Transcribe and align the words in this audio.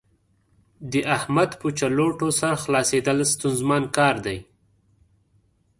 د 0.91 0.93
احمد 1.15 1.49
په 1.61 1.67
چلوټو 1.79 2.27
سر 2.39 2.53
خلاصېدل 2.63 3.17
ستونزمن 3.33 3.83
کار 3.97 4.15
دی. 4.25 4.37